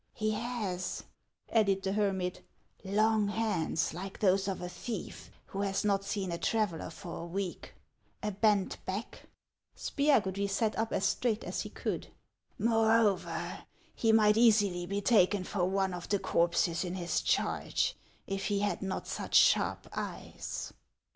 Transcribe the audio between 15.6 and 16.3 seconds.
one of the